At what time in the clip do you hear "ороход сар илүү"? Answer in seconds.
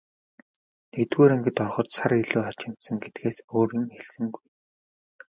1.63-2.41